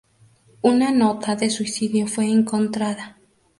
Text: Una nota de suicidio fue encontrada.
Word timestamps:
Una 0.63 0.89
nota 0.91 1.35
de 1.35 1.51
suicidio 1.51 2.07
fue 2.07 2.25
encontrada. 2.25 3.19